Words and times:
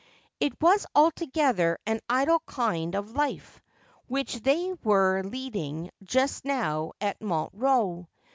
It 0.39 0.59
was 0.59 0.87
altogether 0.95 1.77
an 1.85 1.99
idle 2.09 2.39
kind 2.47 2.95
of 2.95 3.11
life 3.11 3.61
which 4.07 4.37
they 4.39 4.73
were 4.83 5.21
lead 5.21 5.55
ing 5.55 5.91
just 6.03 6.43
now 6.43 6.93
at 6.99 7.21
Montreux. 7.21 8.07